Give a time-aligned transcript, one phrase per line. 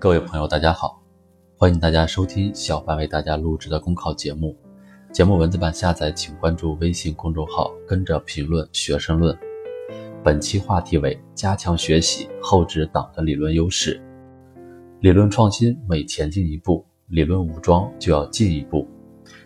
[0.00, 0.98] 各位朋友，大家好，
[1.58, 4.56] 欢迎大家收听小凡为大家录制的公考节目。
[5.12, 9.38] 节目文字版下载，请关注微信公众号，跟着评论学申论。
[10.24, 14.00] 本期话题为加强学习，厚植党的理论优势。
[15.00, 18.88] 理论创新每前进一步，理论武装就要进一步。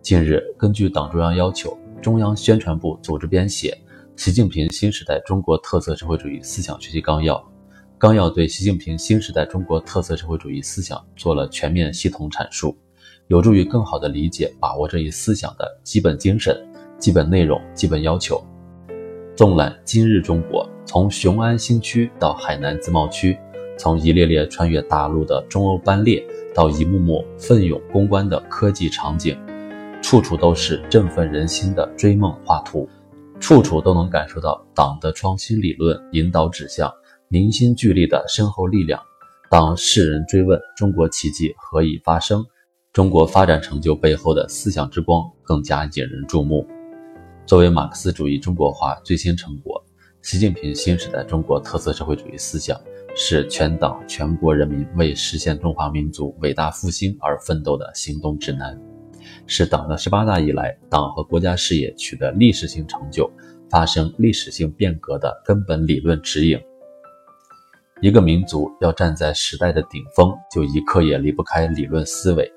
[0.00, 3.76] 近日，根据党中央要求，中央宣传部组织编写
[4.24, 7.36] 《习近平新时代中国特色社会主义思想学习纲要》。
[7.98, 12.76] 纲要对习近平新时代中国特色社会主义思想做了全面系统阐述，
[13.26, 16.56] 有助于更好地理解把握这一思想的基本精神、
[16.96, 18.40] 基本内容、基本要求。
[19.34, 23.36] 纵览今日中国，从雄安新区到海南自贸区，
[23.76, 29.36] 从一列列穿越大陆的中欧班列到一幕幕奋勇攻关的科技场景，
[30.00, 32.88] 处处都是振奋人心的追梦画图，
[33.40, 36.88] 处处都能感受到党的创新理论引导指向。
[37.30, 38.98] 凝心聚力的深厚力量。
[39.50, 42.42] 当世人追问中国奇迹何以发生，
[42.90, 46.66] 中国发展成就背后的思想之光更加引人注目。
[47.44, 49.84] 作为马克思主义中国化最新成果，
[50.22, 52.80] 习近平新时代中国特色社会主义思想
[53.14, 58.80] 是全党全国人民为实现中华民族伟大复兴而奋斗的行动指南，
[59.46, 63.30] 是党的十八大以来党和国家事业取得历史性成就、
[63.68, 66.58] 发生历史性变革的根本理论指引。
[68.00, 72.48] 一个民族要站在时代的顶峰，就一刻也离不开理论思维。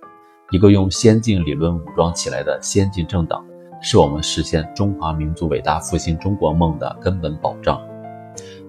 [0.51, 3.43] 一个用先进理论武装起来的先进政党，
[3.81, 7.81] 是我们实现中华民族伟大复兴中国梦的根本保障。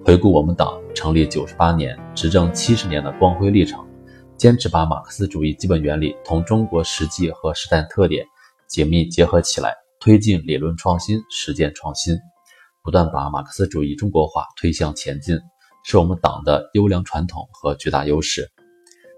[0.03, 3.85] 回顾我们党成立九十八年、执政七十年的光辉历程，
[4.35, 8.25] 坚持把马克思主义基本原理同中国实际和时代特点
[8.67, 12.17] 紧密结合起来，推进理论创新、实践创新，
[12.81, 15.37] 不断把马克思主义中国化推向前进。
[15.83, 18.49] 是我们党的优良传统和巨大优势，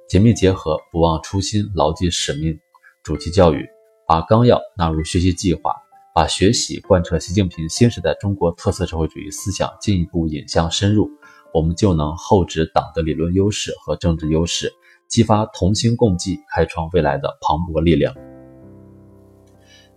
[0.10, 2.58] 紧密结合，不忘初心，牢记使命。
[3.04, 3.68] 主题教育
[4.08, 5.76] 把纲要纳入学习计划，
[6.14, 11.08] 把学习贯彻习近平新时代中国特色社会主义思想进一步引向深入，
[11.54, 14.74] 我们就能厚植党的理论优势和政治优势，
[15.08, 18.12] 激发同心共济、开创未来的磅礴力量。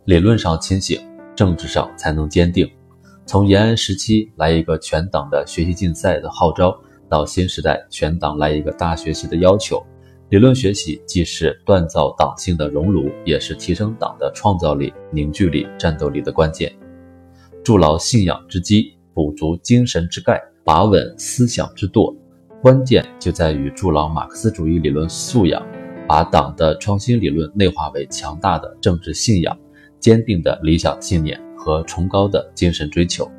[0.04, 1.00] 理论上清醒，
[1.34, 2.71] 政治上才能坚定。
[3.28, 6.75] 从延安时期来一个全党的学习竞赛的号召，
[7.11, 9.84] 到新时代全党来一个大学习的要求，
[10.31, 16.75] 理论学习既是锻造党性的熔炉，也是提升党的创造力、凝聚力、战斗力的关键。
[17.62, 22.16] 筑牢信仰之基，补足精神之钙，把稳思想之舵，
[22.62, 25.62] 关键就在于筑牢马克思主义理论素养，
[26.09, 29.55] 把党的创新理论内化为强大的政治信仰、
[30.00, 31.39] 坚定的理想信念。
[31.68, 33.30] 和崇高的精神追求，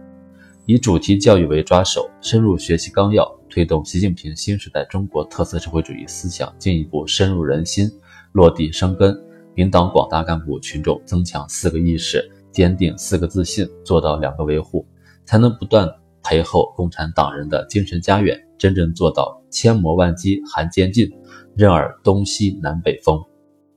[0.67, 7.90] 以主题教育为抓手，深入学习纲要，推动习近平新时代中国特色社会主义思想进一步深入人心、
[8.34, 9.19] 落地生根，
[9.56, 14.85] 引导广大干部群众增强四个意识，坚定四个自信，做到两个维护，
[15.25, 15.90] 才能不断
[16.22, 21.09] 培厚共产党人的精神家园，真正做到千磨万击还坚劲，
[21.56, 23.19] 任尔东西南北风。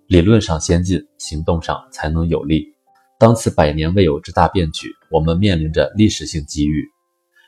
[0.09, 2.72] 理论上先进，行动上才能有力。
[3.23, 6.89] 当此百年未有之大变局，我们面临着历史性机遇，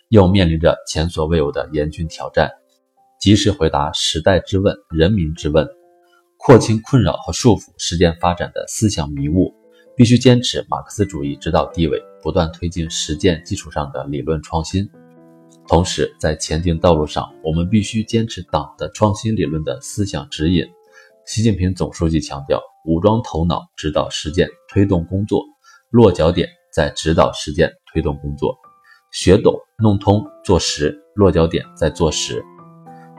[0.09, 2.49] 又面临着前所未有的严峻挑战。
[3.21, 5.67] 及时回答时代之问、人民之问，
[6.37, 9.53] 廓清困扰和束缚实践发展的思想迷雾，
[9.97, 14.89] 必须坚持马克思主义指导地位，不断推进实践基础上的理论创新。
[15.67, 20.65] 同时，在前进道路上，我们必须坚持党的创新理论的思想指引。
[21.27, 25.45] 习近平总书记强调：武装头脑，指导实践，推动工作。
[25.95, 28.59] 落脚点在指导实践推动工作，
[29.13, 32.45] 学懂弄通做实，落脚点在做实，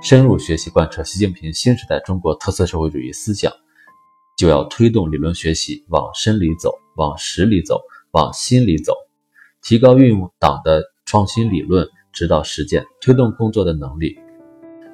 [0.02, 3.50] 深入学习贯彻习近平新时代中国特色社会主义思想，
[4.38, 7.82] 就要推动理论学习往深里走，往实里走，
[8.12, 8.92] 往心里走，
[9.64, 14.18] 提高运用党的创新理论指导实践推动工作的能力，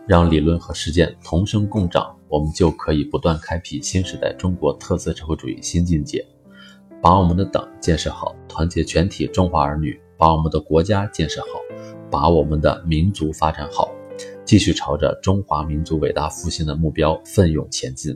[0.08, 6.23] 让理论和实践同生共长，我们就可以不断开辟新时代中国特色社会主义新境界。
[7.02, 11.48] 把我们的党建设好，团结全体中华儿女；把我们的国家建设好，
[12.12, 13.90] 把我们的民族发展好，
[14.46, 18.16] 继续朝着中华民族伟大复兴的目标奋勇前进。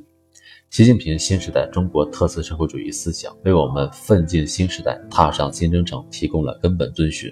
[0.70, 7.32] 习近平新时代中国特色社会主义思想为我们奋进新时代、踏上新征程提供了根本遵循。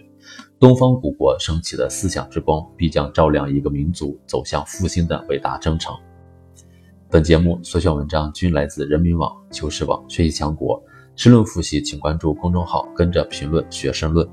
[0.60, 5.94] 东方古国升起的思想之光，必将照亮一个民族走向复兴的伟大征程。
[7.12, 10.84] 本节目所选文章均来自人民网、求是网、学习强国。
[11.16, 14.28] 申论复习，请关注公众号，跟着评论学申论。